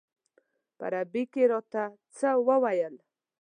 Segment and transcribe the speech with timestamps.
[0.77, 1.83] په عربي یې راته
[2.17, 2.95] څه وویل.